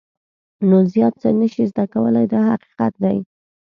[0.69, 3.17] نو زیات څه نه شې زده کولای دا حقیقت دی.